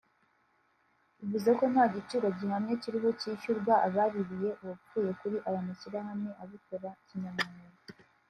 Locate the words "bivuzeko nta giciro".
1.17-2.27